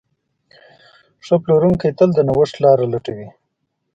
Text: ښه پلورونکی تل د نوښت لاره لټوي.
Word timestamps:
ښه 1.25 1.35
پلورونکی 1.43 1.89
تل 1.97 2.09
د 2.15 2.19
نوښت 2.27 2.55
لاره 2.63 2.85
لټوي. 2.93 3.29